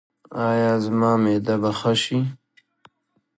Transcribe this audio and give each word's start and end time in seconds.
ایا 0.47 0.71
زما 0.85 1.11
معده 1.23 1.55
به 1.61 1.71
ښه 1.79 1.93
شي؟ 2.01 2.19